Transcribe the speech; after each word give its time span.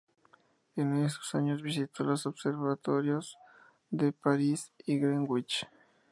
En 0.77 1.05
esos 1.05 1.35
años 1.35 1.61
visitó 1.61 2.03
los 2.03 2.25
observatorios 2.25 3.37
de 3.91 4.11
París 4.11 4.71
y 4.87 4.97
Greenwich. 4.97 5.67